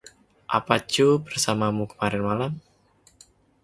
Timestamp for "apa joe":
0.57-1.21